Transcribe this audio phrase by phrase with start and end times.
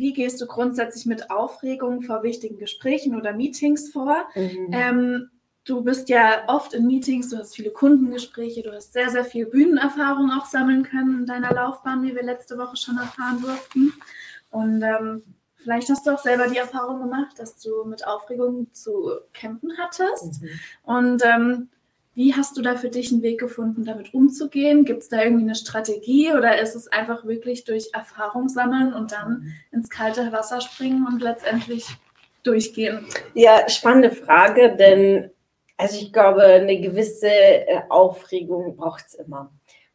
[0.00, 4.24] Wie gehst du grundsätzlich mit Aufregung vor wichtigen Gesprächen oder Meetings vor?
[4.34, 4.70] Mhm.
[4.72, 5.30] Ähm,
[5.64, 9.44] du bist ja oft in Meetings, du hast viele Kundengespräche, du hast sehr, sehr viel
[9.44, 13.92] Bühnenerfahrung auch sammeln können in deiner Laufbahn, wie wir letzte Woche schon erfahren durften.
[14.48, 15.22] Und ähm,
[15.56, 20.40] vielleicht hast du auch selber die Erfahrung gemacht, dass du mit Aufregung zu kämpfen hattest.
[20.40, 20.48] Mhm.
[20.82, 21.68] Und ähm,
[22.20, 24.84] wie hast du da für dich einen Weg gefunden, damit umzugehen?
[24.84, 29.12] Gibt es da irgendwie eine Strategie oder ist es einfach wirklich durch Erfahrung sammeln und
[29.12, 31.86] dann ins kalte Wasser springen und letztendlich
[32.42, 33.06] durchgehen?
[33.32, 35.30] Ja, spannende Frage, denn
[35.78, 39.50] also ich glaube, eine gewisse äh, Aufregung braucht es immer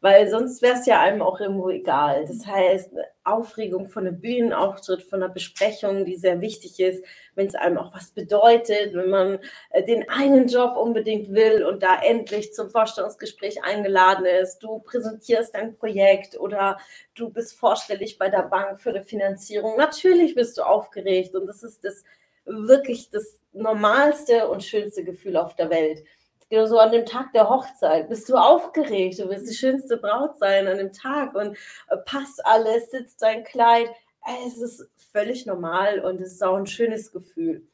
[0.06, 2.25] weil sonst wäre es ja einem auch irgendwo egal.
[2.28, 2.92] Das heißt,
[3.23, 7.03] Aufregung von einem Bühnenauftritt, von einer Besprechung, die sehr wichtig ist,
[7.34, 9.39] wenn es einem auch was bedeutet, wenn man
[9.72, 15.56] äh, den einen Job unbedingt will und da endlich zum Vorstellungsgespräch eingeladen ist, du präsentierst
[15.56, 16.78] dein Projekt oder
[17.16, 19.75] du bist vorstellig bei der Bank für eine Finanzierung.
[19.75, 22.03] Natürlich bist du aufgeregt und das ist das
[22.45, 26.03] wirklich das normalste und schönste Gefühl auf der Welt
[26.52, 30.68] so an dem Tag der Hochzeit bist du aufgeregt, du wirst die schönste Braut sein
[30.68, 31.58] an dem Tag und
[31.90, 33.90] äh, passt alles, sitzt dein Kleid.
[34.46, 37.68] Es ist völlig normal und es ist auch ein schönes Gefühl.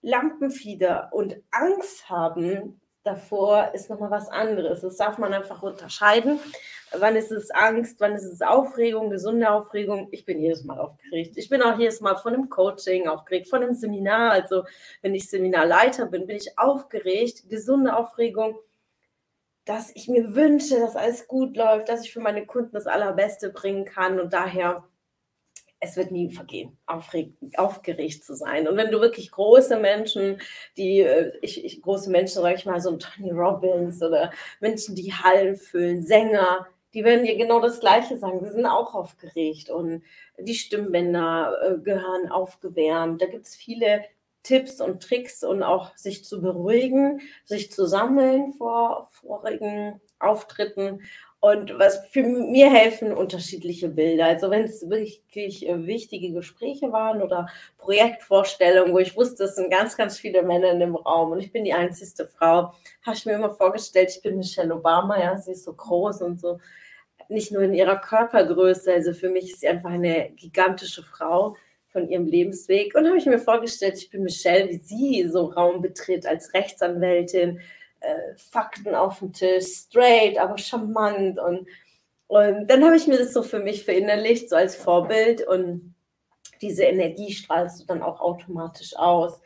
[0.00, 4.82] Lampenfieder und Angst haben davor ist nochmal was anderes.
[4.82, 6.38] Das darf man einfach unterscheiden.
[6.92, 10.08] Wann ist es Angst, wann ist es Aufregung, gesunde Aufregung?
[10.10, 11.36] Ich bin jedes Mal aufgeregt.
[11.36, 14.32] Ich bin auch jedes Mal von einem Coaching aufgeregt, von einem Seminar.
[14.32, 14.64] Also
[15.02, 17.48] wenn ich Seminarleiter bin, bin ich aufgeregt.
[17.48, 18.58] Gesunde Aufregung,
[19.64, 23.50] dass ich mir wünsche, dass alles gut läuft, dass ich für meine Kunden das Allerbeste
[23.50, 24.20] bringen kann.
[24.20, 24.84] Und daher
[25.80, 28.66] es wird nie vergehen, aufgeregt zu sein.
[28.66, 30.40] Und wenn du wirklich große Menschen,
[30.76, 34.94] die, äh, ich, ich große Menschen, sage ich mal, so ein Tony Robbins oder Menschen,
[34.94, 38.44] die Hallen füllen, Sänger, die werden dir genau das Gleiche sagen.
[38.44, 40.02] Sie sind auch aufgeregt und
[40.38, 43.22] die Stimmbänder äh, gehören aufgewärmt.
[43.22, 44.04] Da gibt es viele
[44.42, 51.02] Tipps und Tricks und auch sich zu beruhigen, sich zu sammeln vor vorigen Auftritten
[51.40, 54.26] und was für mir helfen, unterschiedliche Bilder.
[54.26, 59.70] Also wenn es wirklich äh, wichtige Gespräche waren oder Projektvorstellungen, wo ich wusste, es sind
[59.70, 62.72] ganz, ganz viele Männer in dem Raum und ich bin die einzigste Frau,
[63.02, 66.40] habe ich mir immer vorgestellt, ich bin Michelle Obama, ja, sie ist so groß und
[66.40, 66.58] so,
[67.28, 71.56] nicht nur in ihrer Körpergröße, also für mich ist sie einfach eine gigantische Frau
[71.92, 75.82] von ihrem Lebensweg und habe ich mir vorgestellt, ich bin Michelle, wie sie so Raum
[75.82, 77.60] betritt als Rechtsanwältin,
[78.00, 81.38] äh, Fakten auf dem Tisch, straight, aber charmant.
[81.38, 81.66] Und,
[82.26, 85.46] und dann habe ich mir das so für mich verinnerlicht, so als Vorbild.
[85.46, 85.94] Und
[86.60, 89.40] diese Energie strahlst du dann auch automatisch aus.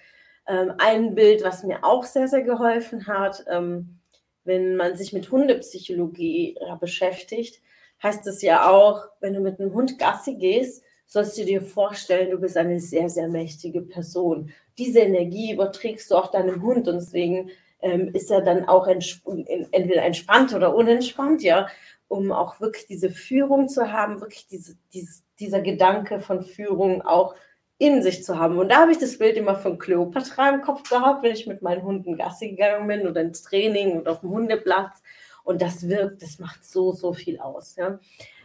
[0.47, 4.01] Ähm, ein Bild, was mir auch sehr, sehr geholfen hat, ähm,
[4.45, 7.63] wenn man sich mit Hundepsychologie äh, beschäftigt,
[8.03, 12.31] heißt es ja auch, wenn du mit einem Hund Gassi gehst, sollst du dir vorstellen,
[12.31, 14.51] du bist eine sehr, sehr mächtige Person.
[14.79, 17.51] Diese Energie überträgst du auch deinem Hund und deswegen
[17.83, 21.69] ähm, ist er dann auch entweder entspannt oder unentspannt, ja,
[22.09, 27.35] um auch wirklich diese Führung zu haben, wirklich diese, diese, dieser Gedanke von Führung auch
[27.79, 28.59] in sich zu haben.
[28.59, 31.63] Und da habe ich das Bild immer von Cleopatra im Kopf gehabt, wenn ich mit
[31.63, 35.03] meinen Hunden Gassi gegangen bin oder ins Training oder auf dem Hundeplatz.
[35.43, 37.75] Und das wirkt, das macht so, so viel aus.
[37.75, 37.99] Ja.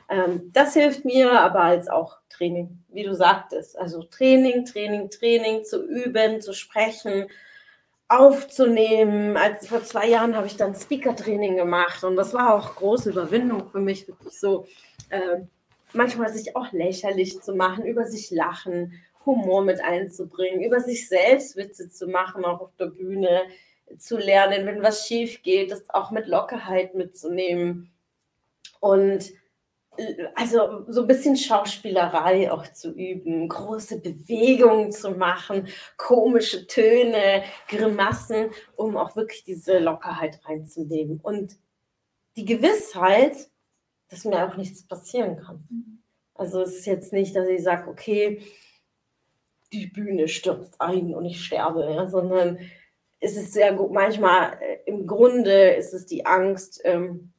[0.09, 3.77] Ähm, das hilft mir aber als auch Training, wie du sagtest.
[3.77, 7.27] Also Training, Training, Training, zu üben, zu sprechen,
[8.09, 9.37] aufzunehmen.
[9.37, 13.69] Als vor zwei Jahren habe ich dann Speaker-Training gemacht und das war auch große Überwindung
[13.69, 14.65] für mich, wirklich so
[15.09, 15.41] äh,
[15.93, 18.93] manchmal sich auch lächerlich zu machen, über sich lachen,
[19.25, 23.43] Humor mit einzubringen, über sich selbst Witze zu machen, auch auf der Bühne
[23.97, 27.91] zu lernen, wenn was schief geht, das auch mit Lockerheit mitzunehmen
[28.79, 29.31] und
[30.35, 35.67] also so ein bisschen Schauspielerei auch zu üben, große Bewegungen zu machen,
[35.97, 41.19] komische Töne, Grimassen, um auch wirklich diese Lockerheit reinzunehmen.
[41.21, 41.57] Und
[42.35, 43.49] die Gewissheit,
[44.09, 45.65] dass mir auch nichts passieren kann.
[45.69, 46.03] Mhm.
[46.35, 48.41] Also es ist jetzt nicht, dass ich sage, okay,
[49.73, 52.59] die Bühne stürzt ein und ich sterbe, ja, sondern
[53.19, 57.33] es ist sehr gut, manchmal äh, im Grunde ist es die Angst, ähm,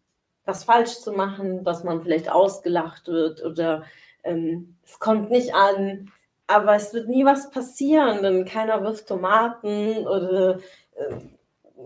[0.49, 3.85] was falsch zu machen, dass man vielleicht ausgelacht wird oder
[4.25, 6.11] ähm, es kommt nicht an.
[6.47, 10.59] aber es wird nie was passieren, denn keiner wirft Tomaten oder
[10.97, 11.17] äh,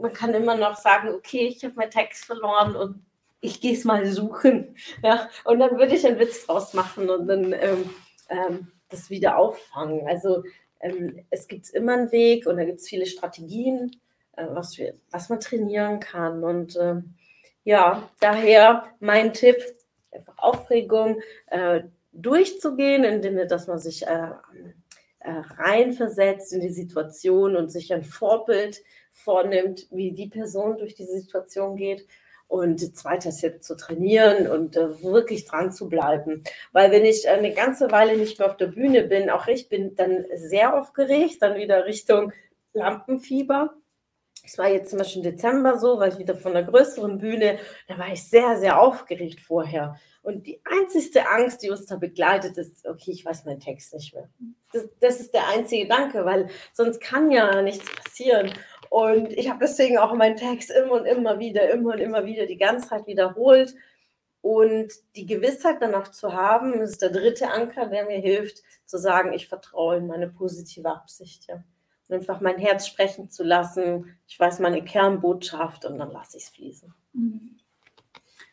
[0.00, 3.04] man kann immer noch sagen, okay, ich habe meinen Text verloren und
[3.40, 4.76] ich gehe es mal suchen.
[5.02, 5.28] Ja?
[5.44, 7.90] Und dann würde ich einen Witz draus machen und dann ähm,
[8.28, 10.06] ähm, das wieder auffangen.
[10.06, 10.44] Also
[10.80, 13.90] ähm, es gibt immer einen Weg und da gibt es viele Strategien,
[14.36, 16.44] äh, was, wir, was man trainieren kann.
[16.44, 17.14] Und ähm,
[17.64, 19.56] ja, daher mein Tipp,
[20.10, 21.82] einfach Aufregung äh,
[22.12, 24.30] durchzugehen, indem dass man sich äh,
[25.20, 28.82] äh, reinversetzt in die Situation und sich ein Vorbild
[29.12, 32.06] vornimmt, wie die Person durch diese Situation geht.
[32.48, 36.44] Und zweiter Tipp zu trainieren und äh, wirklich dran zu bleiben.
[36.72, 39.94] Weil wenn ich eine ganze Weile nicht mehr auf der Bühne bin, auch ich bin
[39.94, 42.34] dann sehr aufgeregt, dann wieder Richtung
[42.74, 43.72] Lampenfieber.
[44.44, 47.58] Es war jetzt zum Beispiel im Dezember so, weil ich wieder von einer größeren Bühne,
[47.86, 49.96] da war ich sehr, sehr aufgeregt vorher.
[50.22, 54.14] Und die einzigste Angst, die uns da begleitet, ist, okay, ich weiß meinen Text nicht
[54.14, 54.28] mehr.
[54.72, 58.52] Das, das ist der einzige Gedanke, weil sonst kann ja nichts passieren.
[58.88, 62.46] Und ich habe deswegen auch meinen Text immer und immer wieder, immer und immer wieder
[62.46, 63.74] die ganze Zeit wiederholt.
[64.42, 69.32] Und die Gewissheit danach zu haben, ist der dritte Anker, der mir hilft, zu sagen,
[69.32, 71.46] ich vertraue in meine positive Absicht.
[71.48, 71.64] Ja.
[72.08, 74.16] Einfach mein Herz sprechen zu lassen.
[74.26, 76.92] Ich weiß meine Kernbotschaft und dann lasse ich es fließen.
[77.14, 77.58] Mhm.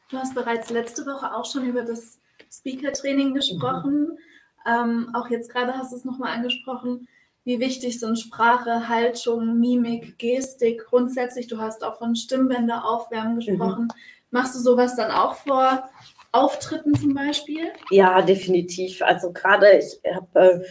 [0.09, 2.19] Du hast bereits letzte Woche auch schon über das
[2.51, 4.09] Speaker-Training gesprochen.
[4.09, 4.17] Mhm.
[4.65, 7.07] Ähm, auch jetzt gerade hast du es nochmal angesprochen,
[7.43, 11.47] wie wichtig sind Sprache, Haltung, Mimik, Gestik grundsätzlich.
[11.47, 13.39] Du hast auch von Stimmbänder aufwärmen mhm.
[13.39, 13.83] gesprochen.
[13.83, 13.91] Mhm.
[14.31, 15.89] Machst du sowas dann auch vor
[16.31, 17.71] Auftritten zum Beispiel?
[17.89, 19.01] Ja, definitiv.
[19.01, 20.65] Also gerade ich habe äh,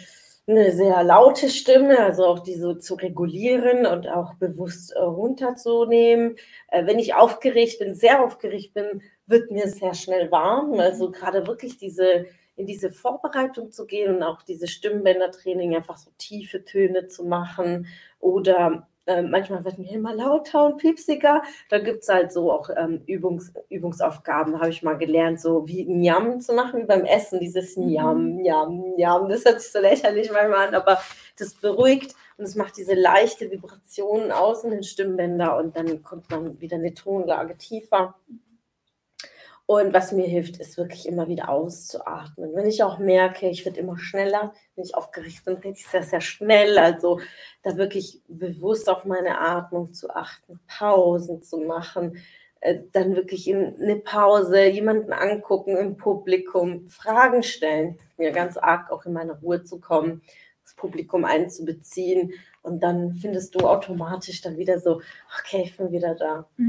[0.48, 6.36] eine sehr laute Stimme, also auch die so zu regulieren und auch bewusst äh, runterzunehmen.
[6.68, 10.74] Äh, wenn ich aufgeregt bin, sehr aufgeregt bin, wird mir sehr schnell warm.
[10.80, 16.10] Also gerade wirklich diese in diese Vorbereitung zu gehen und auch diese Stimmbändertraining einfach so
[16.18, 17.86] tiefe Töne zu machen
[18.18, 21.42] oder äh, manchmal wird mir immer lauter und piepsiger.
[21.70, 25.84] Da gibt es halt so auch ähm, Übungs, Übungsaufgaben, habe ich mal gelernt, so wie
[25.84, 28.42] Njam zu machen, wie beim Essen, dieses Njam, mhm.
[28.42, 29.28] Njam, Njam.
[29.28, 30.98] Das hört sich so lächerlich manchmal an, aber
[31.38, 36.30] das beruhigt und es macht diese leichte Vibration aus in den Stimmbänder und dann kommt
[36.30, 38.14] man wieder eine Tonlage tiefer.
[39.70, 42.54] Und was mir hilft, ist wirklich immer wieder auszuatmen.
[42.54, 46.02] Wenn ich auch merke, ich werde immer schneller, wenn ich aufgeregt bin, rede ich sehr,
[46.02, 46.78] sehr schnell.
[46.78, 47.20] Also
[47.62, 52.16] da wirklich bewusst auf meine Atmung zu achten, Pausen zu machen,
[52.60, 58.90] äh, dann wirklich in eine Pause jemanden angucken im Publikum, Fragen stellen, mir ganz arg
[58.90, 60.22] auch in meine Ruhe zu kommen,
[60.64, 62.32] das Publikum einzubeziehen
[62.62, 65.02] und dann findest du automatisch dann wieder so,
[65.38, 66.48] okay, ich bin wieder da.
[66.56, 66.68] Mhm.